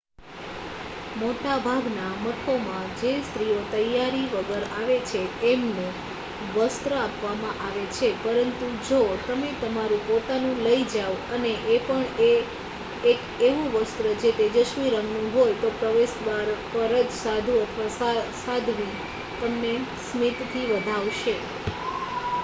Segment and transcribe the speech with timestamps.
[1.15, 5.83] મોટાભાગના મઠોમાં જે સ્ત્રીઓ તૈયારી વગર આવે છે એમને
[6.55, 12.05] વસ્ત્ર આપવામાં આવે છે પરંતુ જો તમે તમારું પોતાનું લઈ જાઓ અને એ પણ
[13.05, 13.15] 1
[13.41, 18.15] એવું વસ્ત્ર જે તેજસ્વી રંગનું હોય તો પ્રવેશદ્વાર પર જ સાધુ અથવા
[18.41, 18.93] સાધ્વી
[19.39, 19.73] તમને
[20.05, 21.35] સ્મિતથી વધાવશે